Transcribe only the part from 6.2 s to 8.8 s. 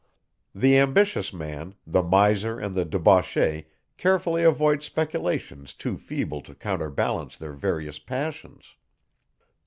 to counterbalance their various passions.